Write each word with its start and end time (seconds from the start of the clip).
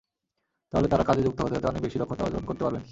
তাহলে 0.73 0.87
তাঁরা 0.87 1.03
কাজে 1.03 1.21
যুক্ত 1.23 1.39
হতে 1.41 1.55
হতে 1.55 1.67
অনেক 1.67 1.81
বেশি 1.81 1.97
দক্ষতা 1.99 2.23
অর্জন 2.23 2.43
করতে 2.45 2.63
পারবেন। 2.63 2.79